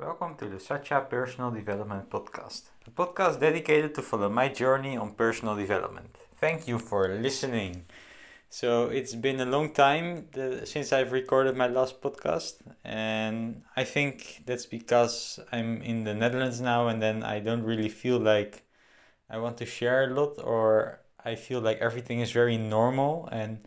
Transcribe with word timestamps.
Welcome 0.00 0.34
to 0.36 0.46
the 0.46 0.58
Satya 0.58 1.02
Personal 1.10 1.50
Development 1.50 2.08
Podcast, 2.08 2.70
a 2.86 2.90
podcast 2.90 3.38
dedicated 3.38 3.94
to 3.96 4.00
follow 4.00 4.30
my 4.30 4.48
journey 4.48 4.96
on 4.96 5.12
personal 5.12 5.54
development. 5.54 6.16
Thank 6.38 6.66
you 6.66 6.78
for 6.78 7.06
listening. 7.08 7.84
So, 8.48 8.86
it's 8.86 9.14
been 9.14 9.40
a 9.40 9.44
long 9.44 9.74
time 9.74 10.28
the, 10.32 10.62
since 10.64 10.94
I've 10.94 11.12
recorded 11.12 11.54
my 11.54 11.66
last 11.66 12.00
podcast, 12.00 12.54
and 12.82 13.62
I 13.76 13.84
think 13.84 14.44
that's 14.46 14.64
because 14.64 15.38
I'm 15.52 15.82
in 15.82 16.04
the 16.04 16.14
Netherlands 16.14 16.62
now, 16.62 16.88
and 16.88 17.02
then 17.02 17.22
I 17.22 17.40
don't 17.40 17.62
really 17.62 17.90
feel 17.90 18.18
like 18.18 18.62
I 19.28 19.36
want 19.36 19.58
to 19.58 19.66
share 19.66 20.04
a 20.04 20.14
lot, 20.14 20.42
or 20.42 21.00
I 21.22 21.34
feel 21.34 21.60
like 21.60 21.76
everything 21.80 22.20
is 22.20 22.32
very 22.32 22.56
normal 22.56 23.28
and 23.30 23.58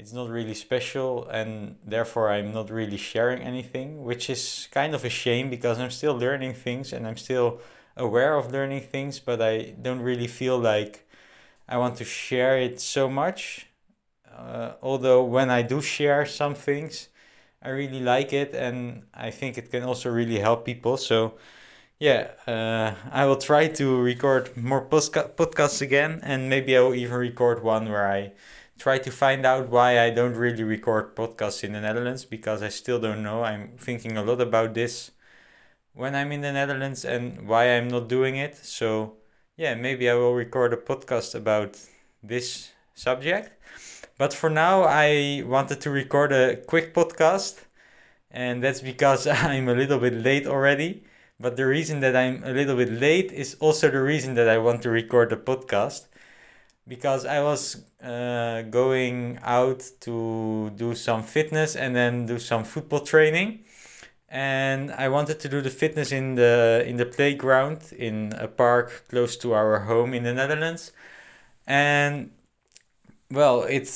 it's 0.00 0.14
not 0.14 0.30
really 0.30 0.54
special 0.54 1.28
and 1.28 1.76
therefore 1.84 2.30
I'm 2.30 2.52
not 2.54 2.70
really 2.70 2.96
sharing 2.96 3.42
anything, 3.42 4.02
which 4.02 4.30
is 4.30 4.66
kind 4.72 4.94
of 4.94 5.04
a 5.04 5.10
shame 5.10 5.50
because 5.50 5.78
I'm 5.78 5.90
still 5.90 6.16
learning 6.16 6.54
things 6.54 6.94
and 6.94 7.06
I'm 7.06 7.18
still 7.18 7.60
aware 7.98 8.34
of 8.36 8.50
learning 8.50 8.80
things, 8.94 9.20
but 9.20 9.42
I 9.42 9.74
don't 9.82 10.00
really 10.00 10.26
feel 10.26 10.58
like 10.58 11.06
I 11.68 11.76
want 11.76 11.96
to 11.96 12.04
share 12.04 12.56
it 12.58 12.80
so 12.80 13.10
much. 13.10 13.66
Uh, 14.26 14.72
although 14.80 15.22
when 15.22 15.50
I 15.50 15.60
do 15.60 15.82
share 15.82 16.24
some 16.24 16.54
things, 16.54 17.08
I 17.62 17.68
really 17.68 18.00
like 18.00 18.32
it 18.32 18.54
and 18.54 19.02
I 19.12 19.30
think 19.30 19.58
it 19.58 19.70
can 19.70 19.82
also 19.82 20.08
really 20.10 20.38
help 20.38 20.64
people. 20.64 20.96
So, 20.96 21.34
yeah, 21.98 22.30
uh, 22.46 22.94
I 23.12 23.26
will 23.26 23.36
try 23.36 23.68
to 23.68 24.00
record 24.00 24.56
more 24.56 24.82
posca- 24.86 25.32
podcasts 25.34 25.82
again, 25.82 26.20
and 26.22 26.48
maybe 26.48 26.76
I 26.76 26.80
will 26.80 26.94
even 26.94 27.18
record 27.18 27.62
one 27.62 27.90
where 27.90 28.10
I 28.10 28.32
try 28.80 28.96
to 28.96 29.10
find 29.10 29.44
out 29.44 29.68
why 29.68 30.00
I 30.00 30.08
don't 30.08 30.34
really 30.34 30.64
record 30.64 31.14
podcasts 31.14 31.62
in 31.62 31.74
the 31.74 31.82
Netherlands 31.82 32.24
because 32.24 32.62
I 32.62 32.70
still 32.70 32.98
don't 32.98 33.22
know. 33.22 33.44
I'm 33.44 33.76
thinking 33.76 34.16
a 34.16 34.24
lot 34.24 34.40
about 34.40 34.72
this 34.72 35.10
when 35.92 36.14
I'm 36.14 36.32
in 36.32 36.40
the 36.40 36.50
Netherlands 36.50 37.04
and 37.04 37.46
why 37.46 37.76
I'm 37.76 37.88
not 37.88 38.08
doing 38.08 38.36
it. 38.36 38.56
So, 38.56 39.18
yeah, 39.58 39.74
maybe 39.74 40.08
I 40.08 40.14
will 40.14 40.32
record 40.32 40.72
a 40.72 40.78
podcast 40.78 41.34
about 41.34 41.78
this 42.22 42.70
subject. 42.94 43.52
But 44.16 44.32
for 44.32 44.48
now, 44.48 44.84
I 44.84 45.44
wanted 45.46 45.82
to 45.82 45.90
record 45.90 46.32
a 46.32 46.56
quick 46.56 46.94
podcast, 46.94 47.58
and 48.30 48.62
that's 48.62 48.80
because 48.80 49.26
I'm 49.50 49.68
a 49.68 49.74
little 49.74 49.98
bit 49.98 50.14
late 50.14 50.46
already. 50.46 51.04
But 51.38 51.56
the 51.56 51.66
reason 51.66 52.00
that 52.00 52.16
I'm 52.16 52.42
a 52.44 52.52
little 52.52 52.76
bit 52.76 52.92
late 52.92 53.30
is 53.30 53.56
also 53.60 53.90
the 53.90 54.00
reason 54.00 54.34
that 54.36 54.48
I 54.48 54.56
want 54.56 54.80
to 54.82 54.90
record 54.90 55.28
the 55.28 55.36
podcast 55.36 56.06
because 56.90 57.24
I 57.24 57.40
was 57.40 57.84
uh, 58.02 58.62
going 58.62 59.38
out 59.44 59.80
to 60.00 60.70
do 60.74 60.96
some 60.96 61.22
fitness 61.22 61.76
and 61.76 61.94
then 61.94 62.26
do 62.26 62.40
some 62.40 62.64
football 62.64 63.00
training. 63.00 63.60
And 64.28 64.90
I 64.90 65.08
wanted 65.08 65.38
to 65.40 65.48
do 65.48 65.60
the 65.60 65.70
fitness 65.70 66.10
in 66.10 66.34
the 66.34 66.84
in 66.86 66.96
the 66.96 67.06
playground 67.06 67.92
in 67.96 68.32
a 68.36 68.48
park 68.48 69.04
close 69.08 69.36
to 69.38 69.54
our 69.54 69.80
home 69.90 70.14
in 70.14 70.24
the 70.24 70.34
Netherlands. 70.34 70.92
And 71.66 72.30
well 73.30 73.62
it 73.62 73.86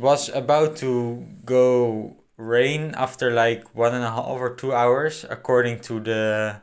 was 0.00 0.30
about 0.30 0.76
to 0.76 1.26
go 1.44 2.16
rain 2.38 2.94
after 2.96 3.30
like 3.30 3.74
one 3.74 3.94
and 3.94 4.04
a 4.04 4.10
half 4.10 4.40
or 4.40 4.54
two 4.54 4.72
hours 4.72 5.26
according 5.28 5.80
to 5.80 6.00
the 6.00 6.62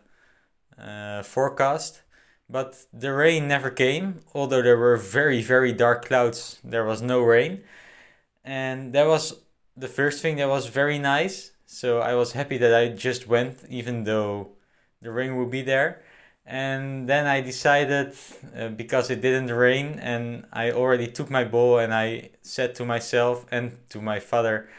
uh, 0.80 1.22
forecast 1.24 2.02
but 2.50 2.86
the 2.94 3.14
rain 3.14 3.48
never 3.48 3.70
came, 3.72 4.22
although 4.34 4.62
there 4.62 4.78
were 4.78 4.98
very, 4.98 5.42
very 5.42 5.74
dark 5.74 6.06
clouds, 6.06 6.60
there 6.64 6.86
was 6.86 7.02
no 7.02 7.22
rain. 7.22 7.64
And 8.44 8.94
that 8.94 9.08
was 9.08 9.42
the 9.76 9.88
first 9.88 10.22
thing 10.22 10.38
that 10.38 10.48
was 10.48 10.68
very 10.68 11.00
nice. 11.00 11.52
So 11.66 12.00
I 12.00 12.16
was 12.16 12.34
happy 12.34 12.58
that 12.60 12.74
I 12.74 12.90
just 12.90 13.28
went, 13.28 13.66
even 13.70 14.04
though 14.04 14.52
the 15.02 15.12
rain 15.12 15.36
would 15.38 15.50
be 15.50 15.62
there. 15.64 16.04
And 16.46 17.10
then 17.10 17.26
I 17.26 17.42
decided, 17.42 18.14
uh, 18.56 18.70
because 18.70 19.10
it 19.10 19.22
didn't 19.22 19.52
rain, 19.52 19.98
and 20.00 20.46
I 20.54 20.72
already 20.72 21.08
took 21.08 21.32
my 21.32 21.44
ball, 21.44 21.80
and 21.80 21.92
I 21.94 22.30
said 22.44 22.76
to 22.76 22.86
myself 22.86 23.46
and 23.52 23.78
to 23.90 24.00
my 24.00 24.20
father 24.20 24.70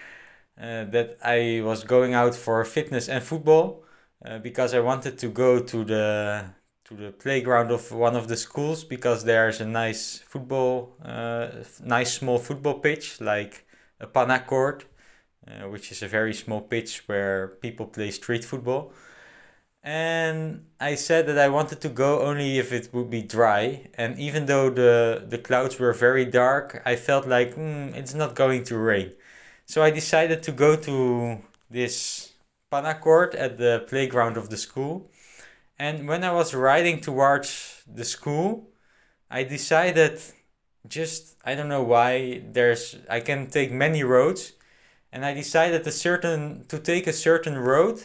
uh, 0.60 0.84
that 0.84 1.18
I 1.24 1.62
was 1.64 1.84
going 1.84 2.14
out 2.14 2.34
for 2.34 2.64
fitness 2.64 3.08
and 3.08 3.22
football 3.22 3.82
uh, 4.24 4.38
because 4.38 4.74
I 4.74 4.80
wanted 4.80 5.18
to 5.18 5.28
go 5.28 5.60
to 5.60 5.84
the 5.84 6.44
to 6.86 6.94
the 6.94 7.10
playground 7.10 7.72
of 7.72 7.90
one 7.90 8.14
of 8.14 8.28
the 8.28 8.36
schools 8.36 8.84
because 8.84 9.24
there's 9.24 9.60
a 9.60 9.66
nice 9.66 10.18
football, 10.18 10.94
uh, 11.04 11.48
nice 11.82 12.14
small 12.14 12.38
football 12.38 12.78
pitch 12.78 13.20
like 13.20 13.66
a 13.98 14.06
panna 14.06 14.38
court, 14.38 14.84
uh, 15.48 15.68
which 15.68 15.90
is 15.90 16.02
a 16.02 16.08
very 16.08 16.32
small 16.32 16.60
pitch 16.60 17.02
where 17.08 17.48
people 17.60 17.86
play 17.86 18.10
street 18.12 18.44
football. 18.44 18.92
And 19.82 20.66
I 20.80 20.94
said 20.94 21.26
that 21.26 21.38
I 21.38 21.48
wanted 21.48 21.80
to 21.80 21.88
go 21.88 22.22
only 22.22 22.58
if 22.58 22.72
it 22.72 22.90
would 22.92 23.10
be 23.10 23.22
dry. 23.22 23.88
And 23.94 24.18
even 24.18 24.46
though 24.46 24.70
the, 24.70 25.24
the 25.28 25.38
clouds 25.38 25.78
were 25.78 25.92
very 25.92 26.24
dark, 26.24 26.82
I 26.84 26.96
felt 26.96 27.26
like 27.26 27.56
mm, 27.56 27.94
it's 27.96 28.14
not 28.14 28.34
going 28.36 28.62
to 28.64 28.78
rain. 28.78 29.12
So 29.64 29.82
I 29.82 29.90
decided 29.90 30.42
to 30.44 30.52
go 30.52 30.76
to 30.76 31.38
this 31.68 32.32
panna 32.70 32.94
court 32.94 33.34
at 33.34 33.58
the 33.58 33.84
playground 33.88 34.36
of 34.36 34.50
the 34.50 34.56
school 34.56 35.10
and 35.78 36.08
when 36.08 36.24
I 36.24 36.32
was 36.32 36.54
riding 36.54 37.00
towards 37.00 37.82
the 37.86 38.04
school, 38.04 38.70
I 39.30 39.42
decided 39.42 40.20
just 40.88 41.36
I 41.44 41.54
don't 41.54 41.68
know 41.68 41.82
why 41.82 42.42
there's 42.44 42.96
I 43.10 43.20
can 43.20 43.48
take 43.48 43.72
many 43.72 44.02
roads 44.02 44.52
and 45.12 45.24
I 45.24 45.34
decided 45.34 45.86
a 45.86 45.92
certain 45.92 46.64
to 46.68 46.78
take 46.78 47.06
a 47.06 47.12
certain 47.12 47.58
road 47.58 48.04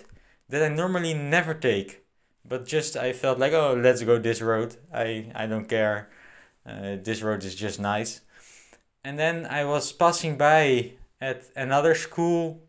that 0.49 0.63
I 0.63 0.69
normally 0.69 1.13
never 1.13 1.53
take. 1.53 2.03
But 2.43 2.65
just 2.65 2.97
I 2.97 3.13
felt 3.13 3.39
like 3.39 3.53
oh 3.53 3.73
let's 3.73 4.03
go 4.03 4.17
this 4.17 4.41
road. 4.41 4.75
I 4.93 5.31
I 5.35 5.47
don't 5.47 5.69
care. 5.69 6.09
Uh, 6.65 6.97
this 7.01 7.21
road 7.21 7.43
is 7.43 7.55
just 7.55 7.79
nice. 7.79 8.21
And 9.03 9.17
then 9.17 9.45
I 9.45 9.65
was 9.65 9.91
passing 9.91 10.37
by 10.37 10.93
at 11.19 11.49
another 11.55 11.95
school 11.95 12.61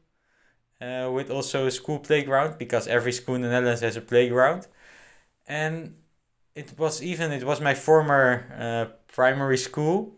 uh, 0.80 1.10
with 1.12 1.30
also 1.30 1.66
a 1.66 1.70
school 1.70 1.98
playground 1.98 2.58
because 2.58 2.86
every 2.86 3.12
school 3.12 3.34
in 3.34 3.42
the 3.42 3.48
Netherlands 3.48 3.82
has 3.82 3.96
a 3.96 4.00
playground 4.00 4.66
and 5.52 5.94
it 6.54 6.78
was 6.78 7.02
even 7.02 7.32
it 7.32 7.44
was 7.44 7.60
my 7.60 7.74
former 7.74 8.24
uh, 8.66 8.84
primary 9.12 9.58
school. 9.58 10.14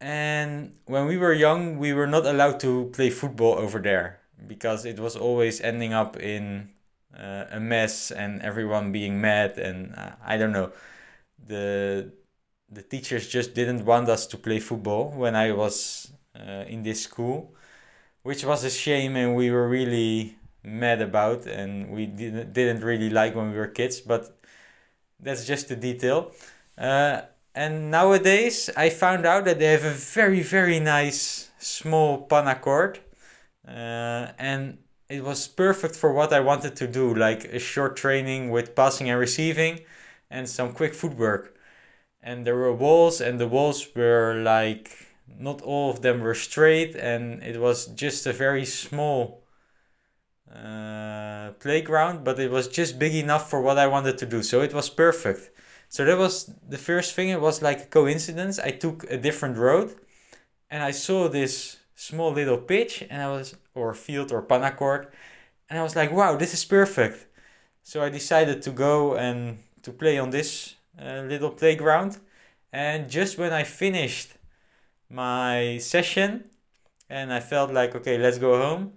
And 0.00 0.72
when 0.86 1.06
we 1.06 1.16
were 1.16 1.32
young 1.32 1.78
we 1.78 1.92
were 1.92 2.06
not 2.16 2.26
allowed 2.26 2.60
to 2.60 2.90
play 2.96 3.10
football 3.10 3.54
over 3.64 3.78
there 3.80 4.20
because 4.46 4.84
it 4.84 4.98
was 4.98 5.16
always 5.16 5.60
ending 5.60 5.92
up 5.92 6.16
in 6.16 6.70
uh, 7.16 7.58
a 7.58 7.60
mess 7.60 8.10
and 8.10 8.40
everyone 8.42 8.92
being 8.92 9.20
mad 9.20 9.58
and 9.58 9.94
uh, 9.96 10.12
i 10.32 10.36
don't 10.38 10.52
know. 10.52 10.72
The 11.52 12.12
the 12.70 12.82
teachers 12.82 13.28
just 13.28 13.54
didn't 13.54 13.84
want 13.84 14.08
us 14.08 14.26
to 14.32 14.36
play 14.46 14.60
football 14.60 15.04
when 15.22 15.34
i 15.34 15.52
was 15.52 16.12
uh, 16.38 16.64
in 16.74 16.82
this 16.82 17.00
school 17.02 17.38
which 18.22 18.44
was 18.44 18.64
a 18.64 18.70
shame 18.70 19.16
and 19.16 19.34
we 19.34 19.50
were 19.50 19.68
really 19.68 20.36
mad 20.62 21.00
about 21.00 21.46
and 21.46 21.90
we 21.90 22.06
didn't 22.06 22.52
didn't 22.52 22.82
really 22.82 23.10
like 23.10 23.34
when 23.34 23.50
we 23.50 23.56
were 23.56 23.66
kids 23.66 24.00
but 24.00 24.40
that's 25.22 25.46
just 25.46 25.70
a 25.70 25.76
detail. 25.76 26.32
Uh, 26.78 27.22
and 27.54 27.90
nowadays, 27.90 28.70
I 28.76 28.90
found 28.90 29.26
out 29.26 29.44
that 29.44 29.58
they 29.58 29.66
have 29.66 29.84
a 29.84 29.90
very, 29.90 30.42
very 30.42 30.80
nice 30.80 31.50
small 31.58 32.22
panna 32.22 32.54
court. 32.54 33.00
Uh, 33.66 34.28
and 34.38 34.78
it 35.08 35.24
was 35.24 35.48
perfect 35.48 35.96
for 35.96 36.12
what 36.12 36.32
I 36.32 36.40
wanted 36.40 36.76
to 36.76 36.86
do, 36.86 37.14
like 37.14 37.44
a 37.44 37.58
short 37.58 37.96
training 37.96 38.50
with 38.50 38.74
passing 38.74 39.10
and 39.10 39.18
receiving 39.18 39.80
and 40.30 40.48
some 40.48 40.72
quick 40.72 40.94
footwork. 40.94 41.56
And 42.22 42.46
there 42.46 42.56
were 42.56 42.72
walls, 42.72 43.20
and 43.20 43.40
the 43.40 43.48
walls 43.48 43.88
were 43.94 44.34
like 44.42 45.08
not 45.38 45.62
all 45.62 45.90
of 45.90 46.02
them 46.02 46.20
were 46.20 46.34
straight, 46.34 46.94
and 46.96 47.42
it 47.42 47.60
was 47.60 47.86
just 47.86 48.26
a 48.26 48.32
very 48.32 48.64
small 48.64 49.39
playground, 51.60 52.24
but 52.24 52.38
it 52.38 52.50
was 52.50 52.68
just 52.68 52.98
big 52.98 53.14
enough 53.14 53.48
for 53.50 53.60
what 53.60 53.78
I 53.78 53.86
wanted 53.86 54.18
to 54.18 54.26
do. 54.26 54.42
So 54.42 54.60
it 54.62 54.74
was 54.74 54.90
perfect. 54.90 55.50
So 55.88 56.04
that 56.04 56.18
was 56.18 56.52
the 56.68 56.78
first 56.78 57.14
thing. 57.14 57.28
It 57.28 57.40
was 57.40 57.62
like 57.62 57.80
a 57.82 57.86
coincidence. 57.86 58.58
I 58.58 58.70
took 58.70 59.04
a 59.10 59.16
different 59.16 59.56
road 59.56 59.94
and 60.70 60.82
I 60.82 60.92
saw 60.92 61.28
this 61.28 61.78
small 61.94 62.32
little 62.32 62.58
pitch 62.58 63.04
and 63.10 63.20
I 63.22 63.28
was, 63.28 63.56
or 63.74 63.92
field 63.94 64.32
or 64.32 64.42
panna 64.42 64.70
court. 64.72 65.12
And 65.68 65.78
I 65.78 65.82
was 65.82 65.94
like, 65.94 66.12
wow, 66.12 66.36
this 66.36 66.54
is 66.54 66.64
perfect. 66.64 67.26
So 67.82 68.02
I 68.02 68.08
decided 68.08 68.62
to 68.62 68.70
go 68.70 69.16
and 69.16 69.58
to 69.82 69.92
play 69.92 70.18
on 70.18 70.30
this 70.30 70.74
uh, 71.00 71.22
little 71.26 71.50
playground. 71.50 72.18
And 72.72 73.10
just 73.10 73.38
when 73.38 73.52
I 73.52 73.64
finished 73.64 74.34
my 75.08 75.78
session 75.78 76.48
and 77.08 77.32
I 77.32 77.40
felt 77.40 77.72
like, 77.72 77.94
okay, 77.96 78.16
let's 78.16 78.38
go 78.38 78.60
home, 78.60 78.92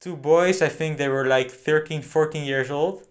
two 0.00 0.16
boys, 0.16 0.62
I 0.62 0.68
think 0.68 0.98
they 0.98 1.08
were 1.08 1.26
like 1.26 1.50
13, 1.50 2.02
14 2.02 2.44
years 2.44 2.70
old, 2.70 3.06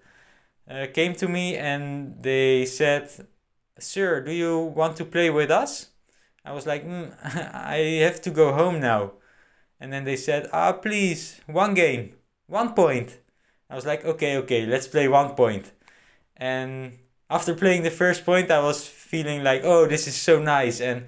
uh, 0.70 0.88
came 0.94 1.14
to 1.16 1.28
me 1.28 1.56
and 1.56 2.22
they 2.22 2.66
said, 2.66 3.10
Sir, 3.80 4.22
do 4.22 4.32
you 4.32 4.60
want 4.60 4.98
to 4.98 5.06
play 5.06 5.30
with 5.30 5.52
us? 5.52 5.92
I 6.46 6.54
was 6.54 6.66
like, 6.66 6.86
mm, 6.86 7.14
I 7.54 7.78
have 8.04 8.22
to 8.22 8.32
go 8.32 8.54
home 8.54 8.80
now. 8.80 9.14
And 9.80 9.94
then 9.94 10.04
they 10.06 10.16
said, 10.16 10.50
Ah, 10.54 10.74
please, 10.74 11.42
one 11.46 11.74
game, 11.74 12.16
one 12.48 12.74
point. 12.74 13.20
I 13.70 13.76
was 13.76 13.86
like, 13.86 14.06
okay, 14.06 14.38
okay, 14.38 14.66
let's 14.66 14.88
play 14.88 15.08
one 15.08 15.36
point. 15.36 15.72
And 16.38 17.00
after 17.30 17.54
playing 17.54 17.84
the 17.84 17.92
first 17.92 18.26
point, 18.26 18.52
I 18.52 18.60
was 18.60 18.88
feeling 18.88 19.44
like, 19.44 19.62
oh, 19.64 19.86
this 19.88 20.08
is 20.08 20.16
so 20.16 20.40
nice. 20.40 20.80
And 20.82 21.08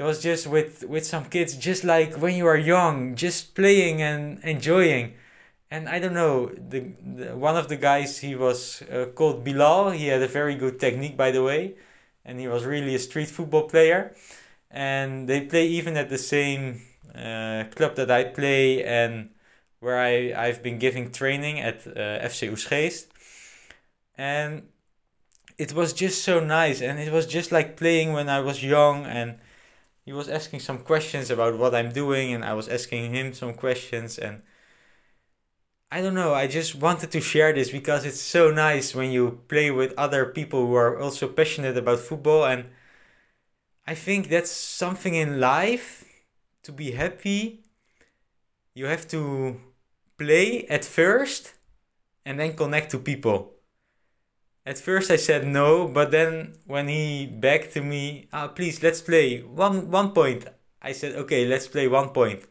it 0.00 0.04
was 0.04 0.22
just 0.22 0.46
with, 0.46 0.82
with 0.84 1.04
some 1.04 1.26
kids, 1.26 1.54
just 1.54 1.84
like 1.84 2.14
when 2.14 2.34
you 2.34 2.46
are 2.46 2.56
young, 2.56 3.14
just 3.16 3.54
playing 3.54 4.00
and 4.00 4.42
enjoying. 4.42 5.12
And 5.70 5.90
I 5.90 5.98
don't 5.98 6.14
know, 6.14 6.46
the, 6.46 6.94
the 7.04 7.36
one 7.36 7.54
of 7.54 7.68
the 7.68 7.76
guys, 7.76 8.16
he 8.16 8.34
was 8.34 8.82
uh, 8.90 9.08
called 9.14 9.44
Bilal. 9.44 9.90
He 9.90 10.06
had 10.06 10.22
a 10.22 10.26
very 10.26 10.54
good 10.54 10.80
technique, 10.80 11.18
by 11.18 11.30
the 11.32 11.42
way. 11.42 11.74
And 12.24 12.40
he 12.40 12.48
was 12.48 12.64
really 12.64 12.94
a 12.94 12.98
street 12.98 13.28
football 13.28 13.68
player. 13.68 14.14
And 14.70 15.28
they 15.28 15.42
play 15.42 15.66
even 15.66 15.98
at 15.98 16.08
the 16.08 16.16
same 16.16 16.80
uh, 17.14 17.64
club 17.76 17.96
that 17.96 18.10
I 18.10 18.24
play 18.24 18.82
and 18.82 19.28
where 19.80 20.00
I, 20.00 20.32
I've 20.34 20.62
been 20.62 20.78
giving 20.78 21.12
training 21.12 21.60
at 21.60 21.86
uh, 21.86 22.24
FC 22.30 22.50
Oegstgeest. 22.50 23.08
And 24.16 24.62
it 25.58 25.74
was 25.74 25.92
just 25.92 26.24
so 26.24 26.40
nice. 26.40 26.80
And 26.80 26.98
it 26.98 27.12
was 27.12 27.26
just 27.26 27.52
like 27.52 27.76
playing 27.76 28.14
when 28.14 28.30
I 28.30 28.40
was 28.40 28.64
young. 28.64 29.04
And 29.04 29.36
he 30.10 30.12
was 30.12 30.28
asking 30.28 30.58
some 30.58 30.78
questions 30.78 31.30
about 31.30 31.56
what 31.56 31.72
I'm 31.72 31.92
doing. 31.92 32.34
And 32.34 32.44
I 32.44 32.52
was 32.54 32.66
asking 32.66 33.14
him 33.14 33.32
some 33.32 33.54
questions. 33.54 34.18
And 34.18 34.42
I 35.88 36.00
don't 36.02 36.16
know, 36.16 36.34
I 36.34 36.48
just 36.48 36.74
wanted 36.74 37.12
to 37.12 37.20
share 37.20 37.52
this 37.52 37.70
because 37.70 38.04
it's 38.04 38.20
so 38.20 38.50
nice 38.50 38.92
when 38.92 39.12
you 39.12 39.42
play 39.46 39.70
with 39.70 39.94
other 39.96 40.26
people 40.26 40.66
who 40.66 40.74
are 40.74 40.98
also 40.98 41.28
passionate 41.28 41.76
about 41.76 42.00
football. 42.00 42.44
And 42.44 42.70
I 43.86 43.94
think 43.94 44.30
that's 44.30 44.50
something 44.50 45.14
in 45.14 45.38
life 45.38 46.04
to 46.64 46.72
be 46.72 46.90
happy. 46.90 47.62
You 48.74 48.86
have 48.86 49.06
to 49.14 49.60
play 50.18 50.66
at 50.66 50.84
first 50.84 51.54
and 52.24 52.40
then 52.40 52.56
connect 52.56 52.90
to 52.90 52.98
people. 52.98 53.59
At 54.66 54.78
first 54.78 55.10
I 55.10 55.16
said 55.16 55.46
no, 55.46 55.88
but 55.88 56.10
then 56.10 56.54
when 56.66 56.88
he 56.88 57.26
begged 57.26 57.72
to 57.72 57.82
me, 57.82 58.28
ah, 58.32 58.48
please 58.48 58.82
let's 58.82 59.00
play 59.02 59.40
one 59.42 59.90
one 59.90 60.12
point. 60.12 60.46
I 60.82 60.92
said 60.92 61.14
okay, 61.16 61.46
let's 61.46 61.68
play 61.68 61.88
one 61.88 62.10
point. 62.10 62.46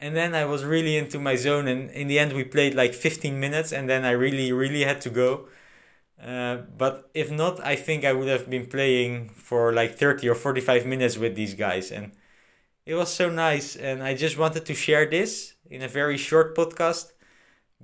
And 0.00 0.14
then 0.14 0.34
I 0.34 0.44
was 0.44 0.64
really 0.64 0.96
into 0.96 1.18
my 1.18 1.36
zone, 1.36 1.66
and 1.68 1.90
in 1.90 2.08
the 2.08 2.18
end 2.18 2.32
we 2.32 2.44
played 2.44 2.74
like 2.74 2.94
15 2.94 3.38
minutes, 3.40 3.72
and 3.72 3.88
then 3.88 4.04
I 4.04 4.10
really 4.10 4.52
really 4.52 4.82
had 4.84 5.00
to 5.02 5.10
go. 5.10 5.48
Uh, 6.22 6.58
but 6.78 7.10
if 7.14 7.30
not, 7.30 7.60
I 7.64 7.76
think 7.76 8.04
I 8.04 8.12
would 8.12 8.28
have 8.28 8.48
been 8.50 8.66
playing 8.66 9.30
for 9.30 9.72
like 9.72 9.96
30 9.98 10.28
or 10.28 10.34
45 10.34 10.86
minutes 10.86 11.18
with 11.18 11.34
these 11.36 11.54
guys, 11.54 11.90
and 11.92 12.12
it 12.86 12.94
was 12.94 13.12
so 13.12 13.30
nice. 13.30 13.76
And 13.76 14.02
I 14.02 14.14
just 14.14 14.38
wanted 14.38 14.66
to 14.66 14.74
share 14.74 15.06
this 15.06 15.54
in 15.70 15.82
a 15.82 15.88
very 15.88 16.16
short 16.18 16.56
podcast 16.56 17.12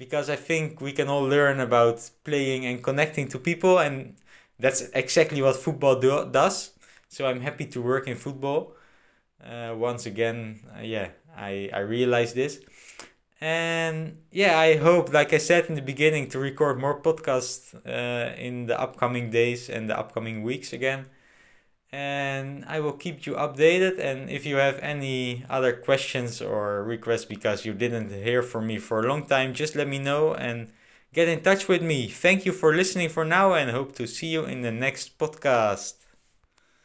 because 0.01 0.31
I 0.31 0.37
think 0.37 0.81
we 0.81 0.93
can 0.93 1.09
all 1.09 1.23
learn 1.23 1.61
about 1.61 1.97
playing 2.25 2.65
and 2.65 2.83
connecting 2.83 3.29
to 3.29 3.39
people, 3.39 3.79
and 3.79 4.17
that's 4.59 4.81
exactly 4.95 5.43
what 5.43 5.57
football 5.57 6.01
do- 6.01 6.27
does. 6.33 6.73
So 7.09 7.27
I'm 7.29 7.43
happy 7.43 7.67
to 7.67 7.83
work 7.83 8.09
in 8.09 8.17
football. 8.17 8.75
Uh, 9.45 9.75
once 9.77 10.07
again, 10.07 10.61
uh, 10.75 10.81
yeah, 10.81 11.09
I, 11.37 11.69
I 11.73 11.81
realized 11.81 12.35
this. 12.35 12.61
And 13.43 14.17
yeah, 14.33 14.59
I 14.59 14.77
hope, 14.77 15.13
like 15.13 15.35
I 15.35 15.39
said 15.39 15.67
in 15.67 15.75
the 15.75 15.83
beginning, 15.83 16.29
to 16.31 16.39
record 16.39 16.81
more 16.81 16.99
podcasts 16.99 17.75
uh, 17.87 18.35
in 18.37 18.67
the 18.67 18.81
upcoming 18.81 19.29
days 19.31 19.69
and 19.69 19.89
the 19.91 19.99
upcoming 19.99 20.43
weeks 20.43 20.73
again 20.73 21.07
and 21.93 22.65
I 22.67 22.81
will 22.81 22.93
keep 22.93 23.27
you 23.27 23.35
updated. 23.35 23.99
And 23.99 24.31
if 24.31 24.47
you 24.47 24.57
have 24.57 24.79
any 24.81 25.45
other 25.51 25.73
questions 25.73 26.41
or 26.41 26.85
requests 26.85 27.25
because 27.25 27.65
you 27.65 27.75
didn't 27.75 28.11
hear 28.11 28.43
from 28.43 28.67
me 28.67 28.79
for 28.79 29.01
a 29.01 29.09
long 29.09 29.27
time, 29.27 29.55
just 29.55 29.75
let 29.75 29.89
me 29.89 29.99
know 29.99 30.35
and 30.35 30.71
get 31.13 31.29
in 31.29 31.43
touch 31.43 31.69
with 31.69 31.83
me. 31.83 32.09
Thank 32.09 32.47
you 32.47 32.53
for 32.53 32.75
listening 32.75 33.09
for 33.09 33.25
now 33.25 33.55
and 33.55 33.71
hope 33.71 33.95
to 33.97 34.07
see 34.07 34.29
you 34.29 34.45
in 34.45 34.63
the 34.63 34.73
next 34.73 35.19
podcast. 35.19 35.95